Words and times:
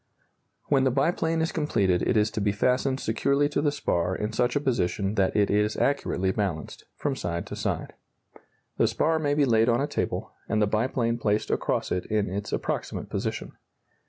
]When 0.69 0.83
the 0.83 0.89
biplane 0.89 1.43
is 1.43 1.51
completed 1.51 2.01
it 2.01 2.17
is 2.17 2.31
to 2.31 2.41
be 2.41 2.51
fastened 2.51 2.99
securely 2.99 3.47
to 3.49 3.61
the 3.61 3.71
spar 3.71 4.15
in 4.15 4.33
such 4.33 4.55
a 4.55 4.59
position 4.59 5.13
that 5.13 5.35
it 5.35 5.51
is 5.51 5.77
accurately 5.77 6.31
balanced 6.31 6.85
from 6.95 7.15
side 7.15 7.45
to 7.45 7.55
side. 7.55 7.93
The 8.77 8.87
spar 8.87 9.19
may 9.19 9.35
be 9.35 9.45
laid 9.45 9.69
on 9.69 9.79
a 9.79 9.85
table, 9.85 10.31
and 10.49 10.59
the 10.59 10.65
biplane 10.65 11.19
placed 11.19 11.51
across 11.51 11.91
it 11.91 12.07
in 12.07 12.27
its 12.33 12.51
approximate 12.51 13.11
position. 13.11 13.51